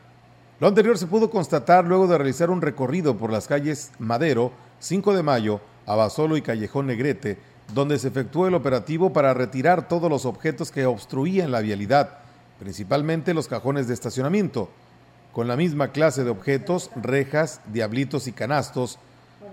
[0.59, 5.14] Lo anterior se pudo constatar luego de realizar un recorrido por las calles Madero, 5
[5.14, 7.38] de Mayo, Abasolo y Callejón Negrete,
[7.73, 12.19] donde se efectuó el operativo para retirar todos los objetos que obstruían la vialidad,
[12.59, 14.69] principalmente los cajones de estacionamiento.
[15.33, 18.99] Con la misma clase de objetos, rejas, diablitos y canastos,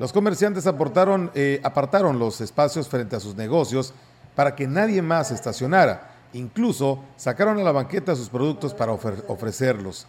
[0.02, 3.94] los comerciantes eh, apartaron los espacios frente a sus negocios
[4.34, 6.16] para que nadie más estacionara.
[6.34, 10.08] Incluso sacaron a la banqueta sus productos para ofrecerlos.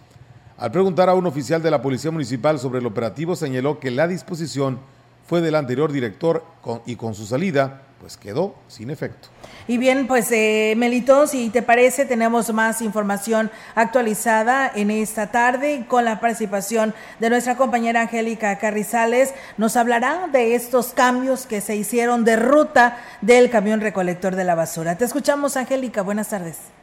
[0.57, 4.09] Al preguntar a un oficial de la Policía Municipal sobre el operativo, señaló que la
[4.09, 4.79] disposición
[5.27, 6.45] fue del anterior director
[6.87, 9.29] y con su salida pues quedó sin efecto.
[9.69, 15.85] Y bien, pues eh, Melito, si te parece, tenemos más información actualizada en esta tarde
[15.87, 19.33] con la participación de nuestra compañera Angélica Carrizales.
[19.57, 24.57] Nos hablará de estos cambios que se hicieron de ruta del camión recolector de la
[24.57, 24.99] basura.
[24.99, 26.03] Te escuchamos, Angélica.
[26.03, 26.82] Buenas tardes.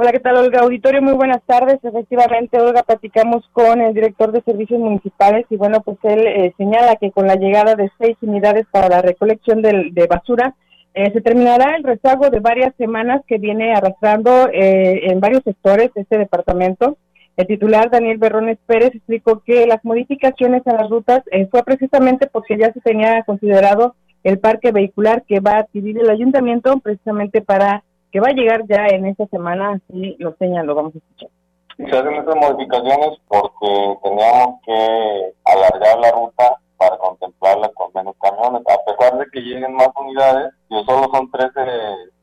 [0.00, 0.60] Hola, ¿qué tal, Olga?
[0.60, 1.80] Auditorio, muy buenas tardes.
[1.82, 6.94] Efectivamente, Olga, platicamos con el director de servicios municipales y bueno, pues él eh, señala
[6.94, 10.54] que con la llegada de seis unidades para la recolección de, basura,
[10.94, 15.90] Eh, se terminará el rezago de varias semanas que viene arrastrando eh, en varios sectores
[15.94, 16.96] este departamento.
[17.36, 22.28] El titular Daniel Berrones Pérez explicó que las modificaciones a las rutas eh, fue precisamente
[22.32, 27.40] porque ya se tenía considerado el parque vehicular que va a adquirir el ayuntamiento precisamente
[27.40, 31.30] para que va a llegar ya en esta semana, así lo señaló, vamos a escuchar.
[31.76, 38.62] Se hacen estas modificaciones porque teníamos que alargar la ruta para contemplarla con menos camiones,
[38.66, 41.52] a pesar de que lleguen más unidades, que solo son 13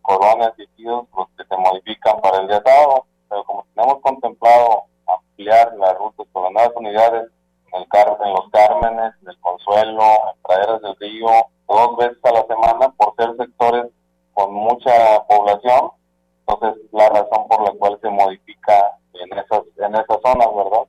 [0.02, 1.06] colones y los
[1.38, 6.44] que se modifican para el día sábado, pero como tenemos contemplado ampliar las rutas con
[6.44, 7.32] las nuevas unidades
[7.74, 11.28] en, el Car en los Cármenes, en el Consuelo, en Praderas del Río,
[11.68, 13.86] dos veces a la semana por ser sectores
[14.36, 15.92] con mucha población,
[16.46, 20.86] entonces la razón por la cual se modifica en esas, en esas zonas, ¿verdad?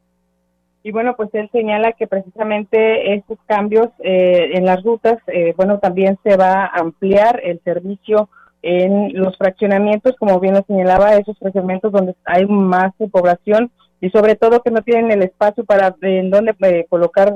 [0.83, 5.79] Y bueno, pues él señala que precisamente estos cambios eh, en las rutas, eh, bueno,
[5.79, 8.29] también se va a ampliar el servicio
[8.63, 13.71] en los fraccionamientos, como bien lo señalaba, esos fraccionamientos donde hay más población
[14.01, 17.33] y sobre todo que no tienen el espacio para en donde eh, colocar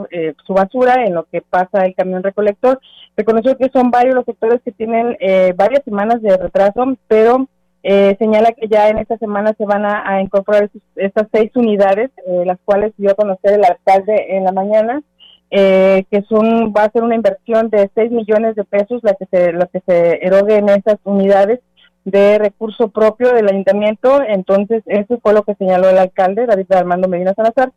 [0.46, 2.80] su basura en lo que pasa el camión recolector.
[3.16, 5.16] Reconoció que son varios los sectores que tienen
[5.56, 7.46] varias semanas de retraso, pero
[7.82, 12.42] eh, señala que ya en esta semana se van a, incorporar estas seis unidades, eh,
[12.44, 15.02] las cuales dio a conocer el alcalde en la mañana,
[15.50, 19.26] eh, que son, va a ser una inversión de 6 millones de pesos la que
[19.26, 21.58] se, la que se erogue en esas unidades
[22.04, 24.22] de recurso propio del ayuntamiento.
[24.22, 27.72] Entonces, eso fue lo que señaló el alcalde, David Armando Medina Salazar,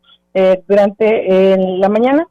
[0.67, 2.27] durante la mañana.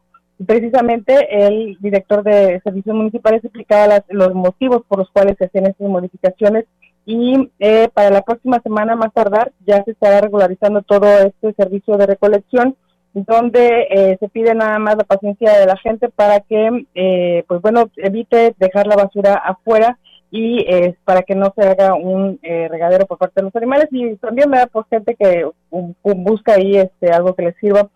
[0.47, 5.89] Precisamente el director de servicios municipales explicaba los motivos por los cuales se hacen estas
[5.89, 6.65] modificaciones
[7.05, 11.97] y eh, para la próxima semana más tardar ya se estará regularizando todo este servicio
[11.97, 12.77] de recolección
[13.13, 17.61] donde eh, se pide nada más la paciencia de la gente para que eh, pues
[17.61, 19.99] bueno evite dejar la basura afuera
[20.35, 20.65] y
[21.05, 23.87] para que no se haga un regadero por parte de los animales.
[23.91, 27.89] Y también me da por gente que busca ahí este algo que les sirva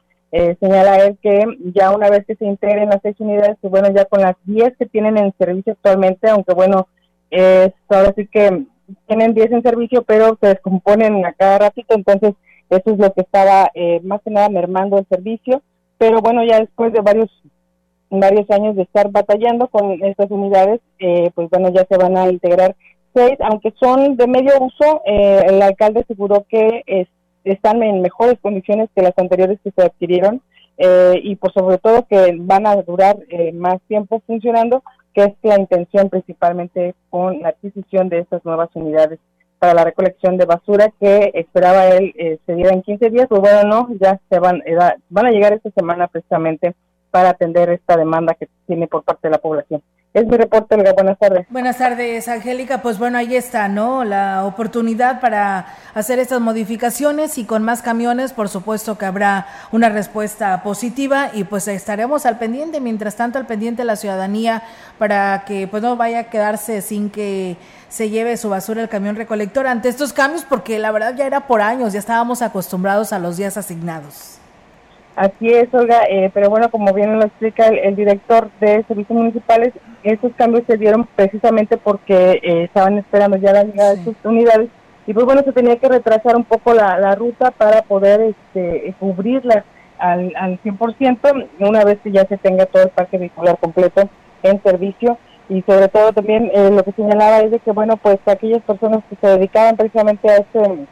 [0.60, 4.04] señala él que ya una vez que se integren las seis unidades pues bueno ya
[4.04, 6.88] con las diez que tienen en servicio actualmente aunque bueno
[7.30, 8.66] es ahora sí que
[9.06, 12.34] tienen 10 en servicio, pero se descomponen a cada ratito, entonces
[12.70, 15.62] eso es lo que estaba eh, más que nada mermando el servicio,
[15.98, 17.30] pero bueno, ya después de varios
[18.10, 22.28] varios años de estar batallando con estas unidades, eh, pues bueno, ya se van a
[22.28, 22.76] integrar
[23.14, 27.08] seis, aunque son de medio uso, eh, el alcalde aseguró que
[27.44, 30.42] están en mejores condiciones que las anteriores que se adquirieron
[31.22, 33.16] y por sobre todo que van a durar
[33.54, 34.82] más tiempo funcionando,
[35.14, 39.18] que es la intención principalmente con la adquisición de estas nuevas unidades
[39.58, 43.40] para la recolección de basura que esperaba él eh, se diera en 15 días, pues
[43.40, 44.76] bueno, no, ya se van, eh,
[45.08, 46.74] van a llegar esta semana precisamente
[47.10, 49.82] para atender esta demanda que tiene por parte de la población.
[50.16, 50.94] Es mi reporte, Olga.
[50.94, 51.46] Buenas tardes.
[51.50, 52.80] Buenas tardes, Angélica.
[52.80, 54.02] Pues bueno, ahí está, ¿no?
[54.02, 59.90] La oportunidad para hacer estas modificaciones y con más camiones, por supuesto que habrá una
[59.90, 64.62] respuesta positiva y pues estaremos al pendiente, mientras tanto al pendiente la ciudadanía
[64.98, 67.58] para que pues no vaya a quedarse sin que
[67.90, 71.46] se lleve su basura el camión recolector ante estos cambios porque la verdad ya era
[71.46, 74.38] por años, ya estábamos acostumbrados a los días asignados.
[75.16, 79.72] Así es, Olga, eh, pero bueno, como bien lo explica el, director de servicios municipales,
[80.02, 84.68] esos cambios se dieron precisamente porque eh, estaban esperando ya la llegada de sus unidades
[85.06, 89.64] y pues bueno, se tenía que retrasar un poco la, ruta para poder este, cubrirla
[89.98, 94.10] al, al 100% una vez que ya se tenga todo el parque vehicular completo
[94.42, 95.16] en servicio.
[95.48, 99.04] Y sobre todo también eh, lo que señalaba es de que bueno, pues aquellas personas
[99.08, 100.86] que se dedicaban precisamente a este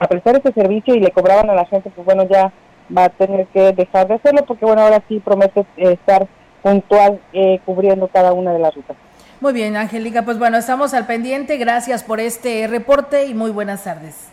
[0.00, 2.52] a prestar ese servicio y le cobraban a la gente, pues bueno, ya
[2.96, 6.26] va a tener que dejar de hacerlo porque bueno, ahora sí promete eh, estar
[6.62, 8.96] puntual eh, cubriendo cada una de las rutas.
[9.40, 11.58] Muy bien, Angélica, pues bueno, estamos al pendiente.
[11.58, 14.28] Gracias por este reporte y muy buenas tardes.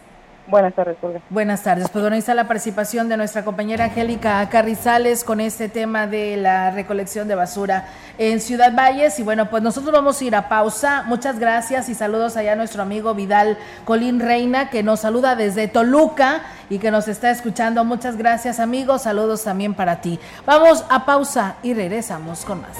[0.48, 1.22] Buenas tardes, Olga.
[1.30, 1.90] Buenas tardes.
[1.90, 6.38] Pues bueno, ahí está la participación de nuestra compañera Angélica Carrizales con este tema de
[6.38, 7.88] la recolección de basura
[8.20, 9.20] en Ciudad Valles.
[9.20, 11.04] Y bueno, pues nosotros vamos a ir a pausa.
[11.08, 15.68] Muchas gracias y saludos allá a nuestro amigo Vidal Colín Reina, que nos saluda desde
[15.68, 17.84] Toluca y que nos está escuchando.
[17.84, 19.04] Muchas gracias, amigos.
[19.04, 20.20] Saludos también para ti.
[20.46, 22.78] Vamos a pausa y regresamos con más.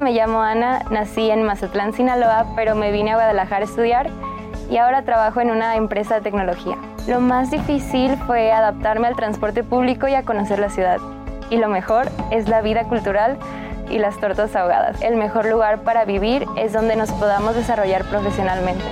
[0.00, 4.10] Me llamo Ana, nací en Mazatlán, Sinaloa, pero me vine a Guadalajara a estudiar
[4.70, 6.76] y ahora trabajo en una empresa de tecnología.
[7.08, 10.98] Lo más difícil fue adaptarme al transporte público y a conocer la ciudad.
[11.48, 13.38] Y lo mejor es la vida cultural
[13.88, 15.00] y las tortas ahogadas.
[15.00, 18.84] El mejor lugar para vivir es donde nos podamos desarrollar profesionalmente.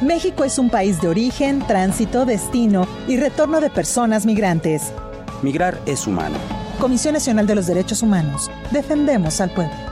[0.00, 4.94] México es un país de origen, tránsito, destino y retorno de personas migrantes.
[5.42, 6.36] Migrar es humano.
[6.80, 8.50] Comisión Nacional de los Derechos Humanos.
[8.70, 9.91] Defendemos al pueblo.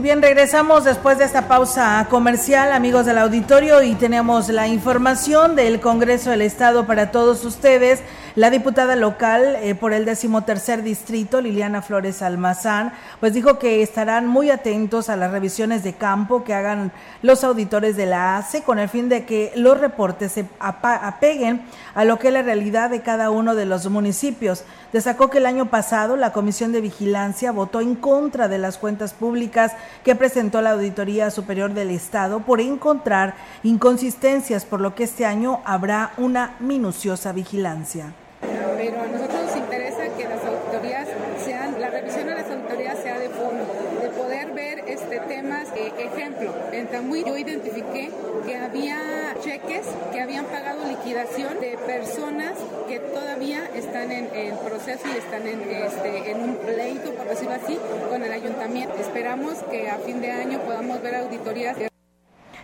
[0.00, 5.78] Bien, regresamos después de esta pausa comercial, amigos del auditorio, y tenemos la información del
[5.78, 8.00] Congreso del Estado para todos ustedes.
[8.34, 14.26] La diputada local eh, por el decimotercer distrito, Liliana Flores Almazán, pues dijo que estarán
[14.26, 18.78] muy atentos a las revisiones de campo que hagan los auditores de la ACE con
[18.78, 21.62] el fin de que los reportes se apeguen
[21.94, 24.64] a lo que es la realidad de cada uno de los municipios.
[24.92, 29.12] Destacó que el año pasado la Comisión de Vigilancia votó en contra de las cuentas
[29.12, 29.72] públicas
[30.04, 35.60] que presentó la Auditoría Superior del Estado por encontrar inconsistencias, por lo que este año
[35.64, 38.12] habrá una minuciosa vigilancia.
[38.40, 41.08] Pero a nosotros nos interesa que las auditorías
[41.44, 43.66] sean, la revisión de las auditorías sea de fondo,
[44.00, 45.68] de poder ver este temas.
[45.76, 48.10] Eh, ejemplo, en Tamuy yo identifiqué
[48.46, 48.98] que había
[49.40, 52.52] cheques que habían pagado liquidación de personas
[52.88, 57.54] que todavía están en, en proceso y están en, este, en un pleito, por decirlo
[57.54, 57.78] así,
[58.10, 58.94] con el ayuntamiento.
[58.96, 61.76] Esperamos que a fin de año podamos ver auditorías.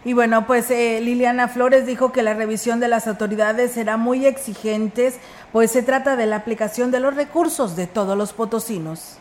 [0.04, 4.26] Y bueno, pues eh, Liliana Flores dijo que la revisión de las autoridades será muy
[4.26, 5.18] exigentes,
[5.52, 9.18] pues se trata de la aplicación de los recursos de todos los potosinos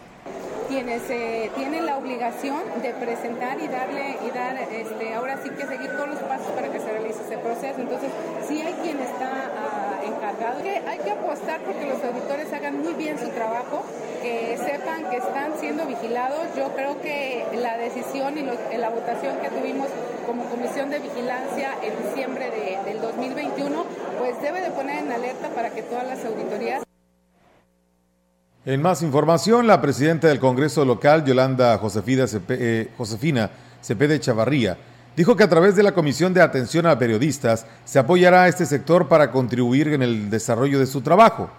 [0.76, 5.66] quienes eh, tienen la obligación de presentar y darle y dar este ahora sí que
[5.66, 7.80] seguir todos los pasos para que se realice ese proceso.
[7.80, 8.10] Entonces
[8.46, 10.60] sí hay quien está uh, encargado.
[10.86, 13.84] Hay que apostar porque los auditores hagan muy bien su trabajo
[14.22, 16.44] que sepan que están siendo vigilados.
[16.58, 19.88] Yo creo que la decisión y los, la votación que tuvimos
[20.28, 23.86] como comisión de vigilancia en diciembre de, del 2021
[24.20, 26.85] pues debe de poner en alerta para que todas las auditorías
[28.66, 33.52] en más información, la presidenta del Congreso local, Yolanda Josefina, eh, Josefina
[33.82, 34.78] Cepede Chavarría,
[35.16, 38.66] dijo que a través de la Comisión de Atención a Periodistas se apoyará a este
[38.66, 41.50] sector para contribuir en el desarrollo de su trabajo.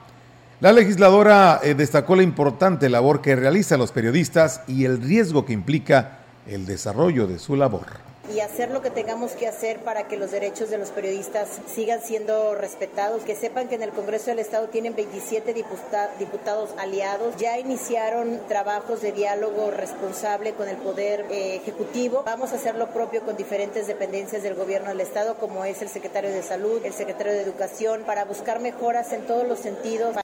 [0.58, 5.52] La legisladora eh, destacó la importante labor que realizan los periodistas y el riesgo que
[5.52, 8.05] implica el desarrollo de su labor.
[8.32, 12.00] Y hacer lo que tengamos que hacer para que los derechos de los periodistas sigan
[12.02, 15.54] siendo respetados, que sepan que en el Congreso del Estado tienen 27
[16.18, 22.56] diputados aliados, ya iniciaron trabajos de diálogo responsable con el Poder eh, Ejecutivo, vamos a
[22.56, 26.42] hacer lo propio con diferentes dependencias del Gobierno del Estado, como es el Secretario de
[26.42, 30.16] Salud, el Secretario de Educación, para buscar mejoras en todos los sentidos.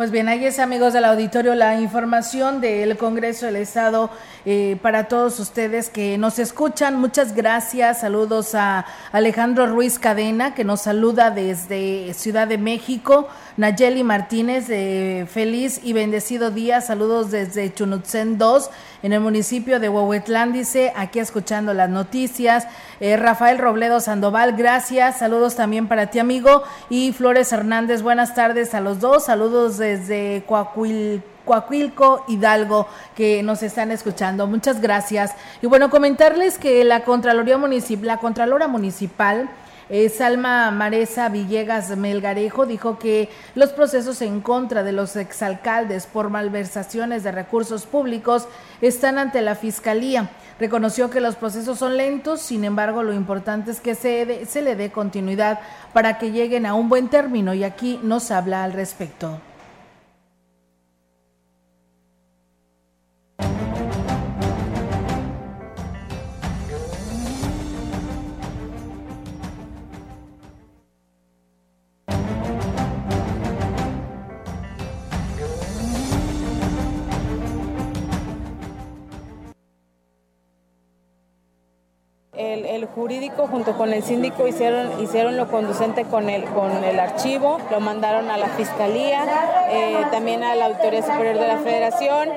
[0.00, 4.08] Pues bien, ahí es amigos del auditorio la información del Congreso del Estado
[4.46, 6.98] eh, para todos ustedes que nos escuchan.
[6.98, 8.00] Muchas gracias.
[8.00, 13.28] Saludos a Alejandro Ruiz Cadena que nos saluda desde Ciudad de México.
[13.60, 16.80] Nayeli Martínez, de feliz y bendecido día.
[16.80, 18.70] Saludos desde Chunutzen 2
[19.02, 22.66] en el municipio de Huehuetlán, dice, aquí escuchando las noticias.
[23.00, 25.18] Eh, Rafael Robledo Sandoval, gracias.
[25.18, 26.62] Saludos también para ti, amigo.
[26.88, 29.26] Y Flores Hernández, buenas tardes a los dos.
[29.26, 34.46] Saludos desde Coahuilco, Hidalgo, que nos están escuchando.
[34.46, 35.34] Muchas gracias.
[35.60, 39.50] Y bueno, comentarles que la Contraloría Municipal, la Contralora Municipal,
[39.90, 46.30] eh, Salma Maresa Villegas Melgarejo dijo que los procesos en contra de los exalcaldes por
[46.30, 48.46] malversaciones de recursos públicos
[48.80, 50.30] están ante la Fiscalía.
[50.60, 54.76] Reconoció que los procesos son lentos, sin embargo lo importante es que se, se le
[54.76, 55.58] dé continuidad
[55.92, 59.40] para que lleguen a un buen término y aquí nos habla al respecto.
[82.80, 87.58] El, jurídico junto con el síndico hicieron, hicieron lo conducente con el, con el archivo,
[87.70, 89.24] lo mandaron a la fiscalía,
[89.70, 92.28] eh, también a la Auditoría Superior de la Federación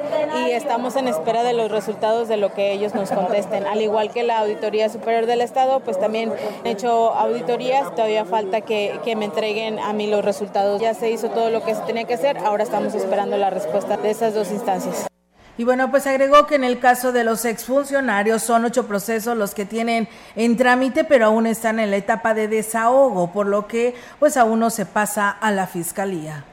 [0.46, 3.66] y estamos en espera de los resultados de lo que ellos nos contesten.
[3.66, 6.32] Al igual que la Auditoría Superior del Estado, pues también
[6.64, 10.82] he hecho auditorías, todavía falta que, que me entreguen a mí los resultados.
[10.82, 13.98] Ya se hizo todo lo que se tenía que hacer, ahora estamos esperando la respuesta
[13.98, 15.13] de esas dos instancias.
[15.56, 19.54] Y bueno, pues agregó que en el caso de los exfuncionarios son ocho procesos los
[19.54, 23.94] que tienen en trámite, pero aún están en la etapa de desahogo, por lo que
[24.20, 26.44] pues aún no se pasa a la fiscalía.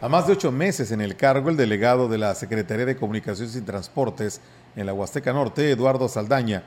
[0.00, 3.54] A más de ocho meses en el cargo, el delegado de la Secretaría de Comunicaciones
[3.54, 4.40] y Transportes
[4.76, 6.64] en la Huasteca Norte, Eduardo Saldaña,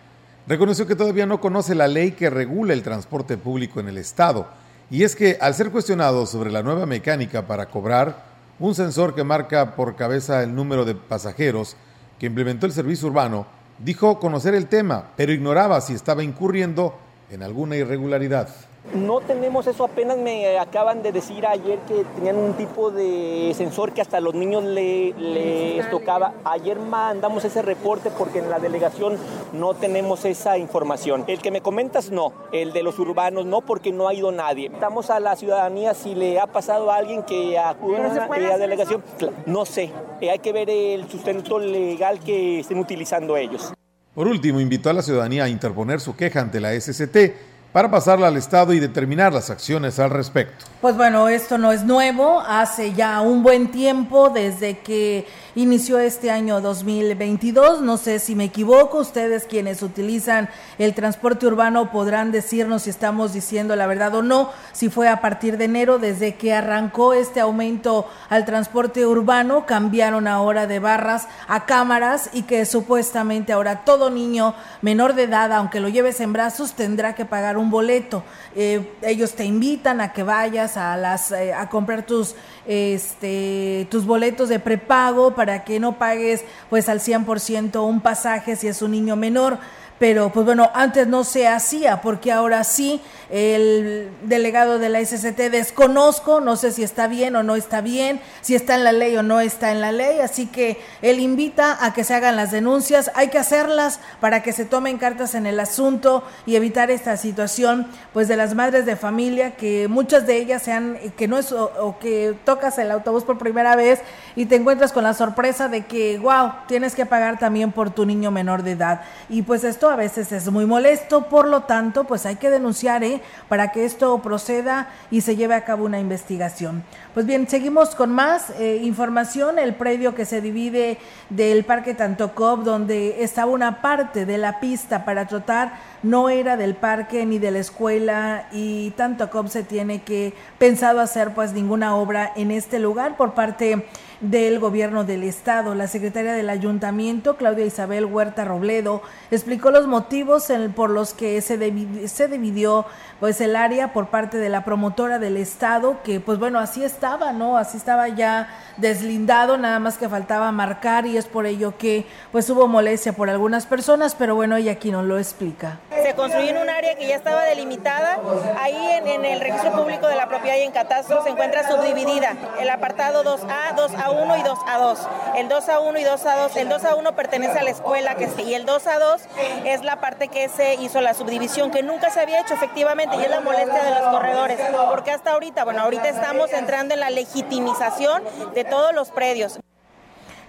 [0.48, 4.48] reconoció que todavía no conoce la ley que regula el transporte público en el Estado.
[4.92, 8.25] Y es que al ser cuestionado sobre la nueva mecánica para cobrar
[8.60, 11.76] un sensor que marca por cabeza el número de pasajeros
[12.20, 13.46] que implementó el servicio urbano,
[13.80, 16.98] dijo conocer el tema, pero ignoraba si estaba incurriendo
[17.30, 18.50] en alguna irregularidad.
[18.94, 23.94] No tenemos eso, apenas me acaban de decir ayer que tenían un tipo de sensor
[23.94, 26.34] que hasta los niños les tocaba.
[26.46, 29.18] Ayer mandamos ese reporte porque en la delegación
[29.54, 31.26] no tenemos esa información.
[31.28, 34.68] El que me comentas no, el de los urbanos no porque no ha ido nadie.
[34.74, 39.04] Estamos a la ciudadanía si le ha pasado a alguien que acude a la delegación.
[39.46, 43.74] No sé, eh, hay que ver el sustento legal que estén utilizando ellos.
[44.14, 48.28] Por último, invitó a la ciudadanía a interponer su queja ante la SCT para pasarla
[48.30, 50.64] al Estado y determinar las acciones al respecto.
[50.80, 56.32] Pues bueno, esto no es nuevo, hace ya un buen tiempo desde que inició este
[56.32, 57.82] año 2022.
[57.82, 63.34] No sé si me equivoco, ustedes quienes utilizan el transporte urbano podrán decirnos si estamos
[63.34, 67.40] diciendo la verdad o no, si fue a partir de enero, desde que arrancó este
[67.40, 74.10] aumento al transporte urbano, cambiaron ahora de barras a cámaras y que supuestamente ahora todo
[74.10, 78.24] niño menor de edad, aunque lo lleves en brazos, tendrá que pagar un boleto.
[78.56, 82.36] Eh, ellos te invitan a que vayas a, las, eh, a comprar tus
[82.68, 88.68] este, tus boletos de prepago para que no pagues pues al 100% un pasaje si
[88.68, 89.60] es un niño menor
[89.98, 95.50] pero pues bueno, antes no se hacía, porque ahora sí, el delegado de la SCT
[95.52, 99.16] desconozco, no sé si está bien o no está bien, si está en la ley
[99.16, 102.52] o no está en la ley, así que él invita a que se hagan las
[102.52, 107.16] denuncias, hay que hacerlas para que se tomen cartas en el asunto y evitar esta
[107.16, 111.52] situación pues de las madres de familia, que muchas de ellas sean, que no es,
[111.52, 114.02] o, que tocas el autobús por primera vez
[114.36, 118.06] y te encuentras con la sorpresa de que, wow, tienes que pagar también por tu
[118.06, 119.02] niño menor de edad.
[119.30, 123.04] Y pues esto a veces es muy molesto, por lo tanto, pues hay que denunciar
[123.04, 123.22] ¿eh?
[123.48, 126.84] para que esto proceda y se lleve a cabo una investigación.
[127.14, 129.60] Pues bien, seguimos con más eh, información.
[129.60, 130.98] El predio que se divide
[131.30, 135.74] del Parque Tantocop, donde estaba una parte de la pista para trotar,
[136.06, 141.34] no era del parque ni de la escuela y Tantocop se tiene que pensado hacer
[141.34, 143.86] pues ninguna obra en este lugar por parte
[144.22, 145.74] del gobierno del estado.
[145.74, 149.02] La secretaria del ayuntamiento, Claudia Isabel Huerta Robledo,
[149.32, 152.86] explicó los motivos por los que se, se dividió
[153.20, 157.32] pues el área por parte de la promotora del estado, que pues bueno, así estaba,
[157.34, 157.58] ¿no?
[157.58, 162.50] Así estaba ya deslindado, nada más que faltaba marcar y es por ello que pues
[162.50, 165.80] hubo molestia por algunas personas, pero bueno, ella aquí nos lo explica.
[166.04, 168.20] Se construyó en un área que ya estaba delimitada,
[168.60, 172.70] ahí en, el registro público de la propiedad y en catastro se encuentra subdividida el
[172.70, 174.98] apartado 2A, 2A1 y 2A2.
[175.36, 179.22] El 2A1 y 2A2, el 2A1 pertenece a la escuela que y el 2A2
[179.66, 183.22] es la parte que se hizo la subdivisión que nunca se había hecho efectivamente y
[183.22, 187.10] es la molestia de los corredores, porque hasta ahorita, bueno, ahorita estamos entrando en la
[187.10, 188.24] legitimización
[188.54, 189.60] de todos los predios.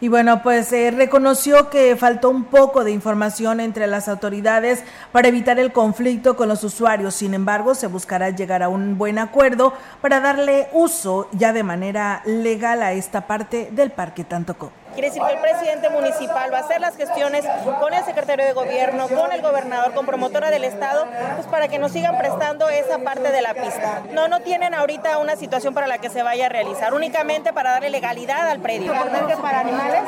[0.00, 5.28] Y bueno, pues eh, reconoció que faltó un poco de información entre las autoridades para
[5.28, 7.14] evitar el conflicto con los usuarios.
[7.14, 9.72] Sin embargo, se buscará llegar a un buen acuerdo
[10.02, 14.70] para darle uso ya de manera legal a esta parte del Parque Tantoco.
[14.96, 17.44] Quiere decir que el presidente municipal va a hacer las gestiones
[17.78, 21.78] con el secretario de gobierno, con el gobernador, con promotora del estado, pues para que
[21.78, 24.04] nos sigan prestando esa parte de la pista.
[24.12, 27.72] No, no tienen ahorita una situación para la que se vaya a realizar, únicamente para
[27.72, 28.94] darle legalidad al predio.
[29.42, 30.00] para animales?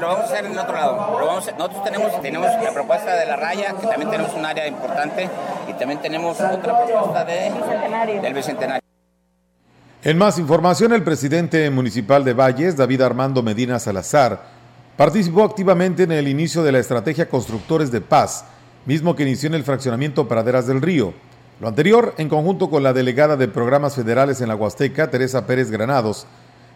[0.00, 1.20] Lo, vamos a hacer en otro lado.
[1.58, 5.28] nosotros tenemos, tenemos la propuesta de la raya, que también tenemos un área importante,
[5.68, 7.52] y también tenemos otra propuesta de,
[8.22, 8.91] del bicentenario.
[10.04, 14.42] En más información, el presidente municipal de Valles, David Armando Medina Salazar,
[14.96, 18.44] participó activamente en el inicio de la estrategia Constructores de Paz,
[18.84, 21.14] mismo que inició en el fraccionamiento Praderas del Río.
[21.60, 25.70] Lo anterior, en conjunto con la delegada de programas federales en la Huasteca, Teresa Pérez
[25.70, 26.26] Granados,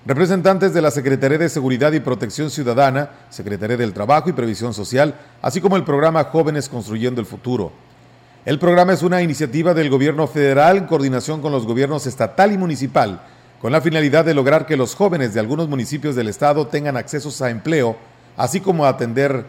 [0.04, 5.16] representantes de la Secretaría de Seguridad y Protección Ciudadana, Secretaría del Trabajo y Previsión Social,
[5.42, 7.72] así como el programa Jóvenes Construyendo el Futuro.
[8.46, 12.56] El programa es una iniciativa del gobierno federal en coordinación con los gobiernos estatal y
[12.56, 13.20] municipal,
[13.60, 17.44] con la finalidad de lograr que los jóvenes de algunos municipios del estado tengan acceso
[17.44, 17.96] a empleo,
[18.36, 19.46] así como atender,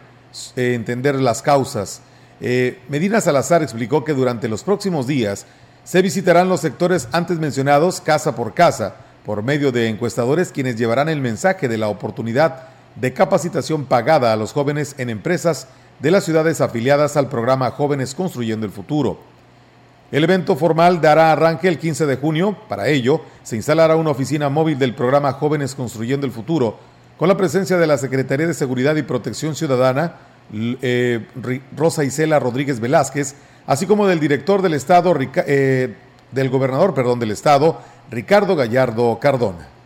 [0.56, 2.02] eh, entender las causas.
[2.42, 5.46] Eh, Medina Salazar explicó que durante los próximos días
[5.84, 8.96] se visitarán los sectores antes mencionados casa por casa,
[9.28, 14.38] por medio de encuestadores quienes llevarán el mensaje de la oportunidad de capacitación pagada a
[14.38, 15.68] los jóvenes en empresas
[16.00, 19.20] de las ciudades afiliadas al programa Jóvenes Construyendo el Futuro.
[20.12, 22.56] El evento formal dará arranque el 15 de junio.
[22.70, 26.78] Para ello, se instalará una oficina móvil del programa Jóvenes Construyendo el Futuro,
[27.18, 30.14] con la presencia de la Secretaría de Seguridad y Protección Ciudadana,
[30.54, 31.26] eh,
[31.76, 33.36] Rosa Isela Rodríguez Velázquez,
[33.66, 35.96] así como del director del Estado, eh,
[36.32, 39.77] del gobernador, perdón, del Estado, Ricardo Gallardo Cardona.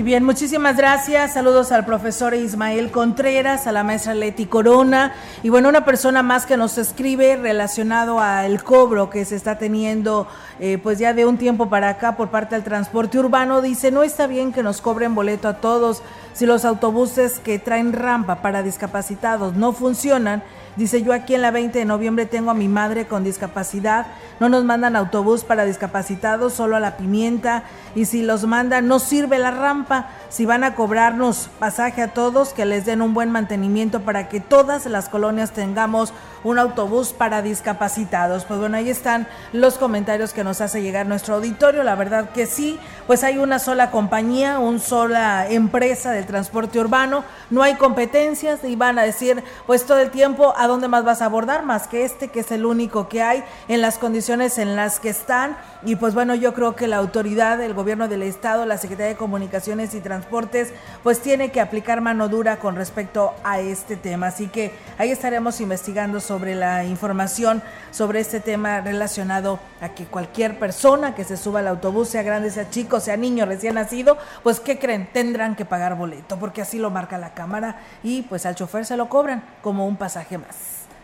[0.00, 1.34] Y bien, muchísimas gracias.
[1.34, 5.12] Saludos al profesor Ismael Contreras, a la maestra Leti Corona.
[5.42, 10.26] Y bueno, una persona más que nos escribe relacionado al cobro que se está teniendo
[10.58, 13.60] eh, pues ya de un tiempo para acá por parte del transporte urbano.
[13.60, 17.92] Dice, no está bien que nos cobren boleto a todos si los autobuses que traen
[17.92, 20.42] rampa para discapacitados no funcionan
[20.76, 24.06] Dice, yo aquí en la 20 de noviembre tengo a mi madre con discapacidad,
[24.38, 27.64] no nos mandan autobús para discapacitados, solo a la pimienta,
[27.94, 32.52] y si los mandan no sirve la rampa, si van a cobrarnos pasaje a todos,
[32.52, 36.12] que les den un buen mantenimiento para que todas las colonias tengamos
[36.44, 38.44] un autobús para discapacitados.
[38.44, 42.46] Pues bueno, ahí están los comentarios que nos hace llegar nuestro auditorio, la verdad que
[42.46, 48.64] sí, pues hay una sola compañía, una sola empresa del transporte urbano, no hay competencias
[48.64, 51.88] y van a decir pues todo el tiempo a dónde más vas a abordar más
[51.88, 55.56] que este que es el único que hay en las condiciones en las que están.
[55.86, 59.16] Y pues bueno yo creo que la autoridad el gobierno del estado la secretaría de
[59.16, 64.26] comunicaciones y transportes pues tiene que aplicar mano dura con respecto a este tema.
[64.26, 70.58] Así que ahí estaremos investigando sobre la información sobre este tema relacionado a que cualquier
[70.58, 74.60] persona que se suba al autobús sea grande sea chico sea niño recién nacido pues
[74.60, 78.56] qué creen tendrán que pagar boleto porque así lo marca la cámara y pues al
[78.56, 80.49] chofer se lo cobran como un pasaje más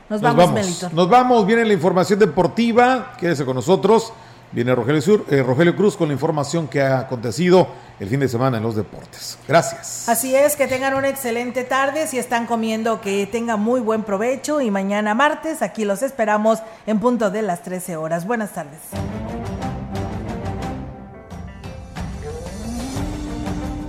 [0.08, 0.90] nos, vamos, Melito.
[0.92, 4.12] Nos vamos, viene la información deportiva, quédese con nosotros.
[4.52, 7.66] Viene Rogelio, Sur, eh, Rogelio Cruz con la información que ha acontecido
[7.98, 9.38] el fin de semana en los deportes.
[9.46, 10.08] Gracias.
[10.08, 12.06] Así es, que tengan una excelente tarde.
[12.06, 14.60] Si están comiendo, que tengan muy buen provecho.
[14.60, 18.26] Y mañana martes, aquí los esperamos en punto de las 13 horas.
[18.26, 18.78] Buenas tardes.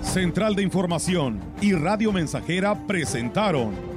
[0.02, 3.97] Central de Información y Radio Mensajera presentaron